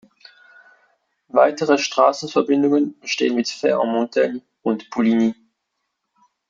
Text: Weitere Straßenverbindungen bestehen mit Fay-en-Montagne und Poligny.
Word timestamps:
Weitere 1.27 1.77
Straßenverbindungen 1.77 2.99
bestehen 3.01 3.35
mit 3.35 3.49
Fay-en-Montagne 3.49 4.41
und 4.63 4.89
Poligny. 4.89 5.35